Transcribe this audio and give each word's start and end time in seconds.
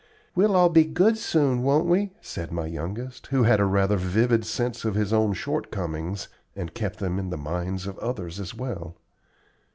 "We'll 0.33 0.55
all 0.55 0.69
be 0.69 0.83
good 0.83 1.19
soon, 1.19 1.61
won't 1.61 1.85
we?" 1.85 2.11
said 2.21 2.51
my 2.51 2.65
youngest, 2.65 3.27
who 3.27 3.43
had 3.43 3.59
a 3.59 3.65
rather 3.65 3.97
vivid 3.97 4.43
sense 4.45 4.83
of 4.83 4.95
his 4.95 5.13
own 5.13 5.33
shortcomings, 5.33 6.27
and 6.55 6.73
kept 6.73 6.97
them 6.97 7.19
in 7.19 7.29
the 7.29 7.37
minds 7.37 7.85
of 7.85 7.99
others 7.99 8.39
as 8.39 8.55
well. 8.55 8.95